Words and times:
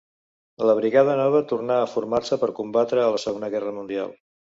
La 0.69 0.75
brigada 0.79 1.17
nova 1.19 1.43
tornar 1.53 1.79
a 1.83 1.85
formar-se 1.93 2.43
per 2.47 2.53
combatre 2.63 3.07
a 3.07 3.15
la 3.19 3.25
Segona 3.29 3.55
Guerra 3.57 3.81
Mundial. 3.81 4.23